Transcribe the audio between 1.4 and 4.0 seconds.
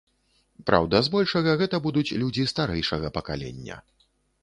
гэта будуць людзі старэйшага пакалення.